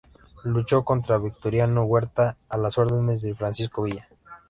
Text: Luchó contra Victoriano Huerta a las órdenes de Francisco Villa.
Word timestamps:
Luchó 0.45 0.83
contra 0.83 1.19
Victoriano 1.19 1.83
Huerta 1.83 2.35
a 2.49 2.57
las 2.57 2.79
órdenes 2.79 3.21
de 3.21 3.35
Francisco 3.35 3.83
Villa. 3.83 4.09